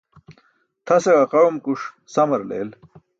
Tʰase 0.85 1.11
ġaqaẏumkuṣ 1.17 1.81
samar 2.13 2.41
leel. 2.49 2.69